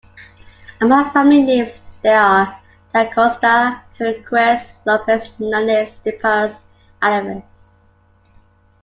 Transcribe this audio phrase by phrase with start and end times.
[0.79, 2.59] Among family names there are:
[2.91, 6.63] Dacosta, Henriquez, Lopez Nunez, Depas,
[7.03, 7.73] Alvares.